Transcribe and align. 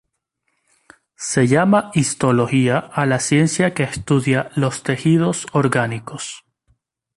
Se 1.15 1.45
llama 1.45 1.91
histología 1.93 2.79
a 2.79 3.05
la 3.05 3.19
ciencia 3.19 3.75
que 3.75 3.83
estudia 3.83 4.49
los 4.55 4.81
tejidos 4.81 5.45
orgánicos. 5.53 6.43